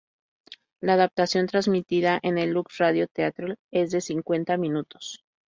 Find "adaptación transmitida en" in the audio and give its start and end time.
0.93-2.39